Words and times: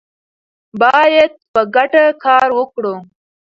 باید 0.81 1.31
په 1.53 1.61
ګډه 1.75 2.05
کار 2.23 2.47
وکړو. 2.57 2.95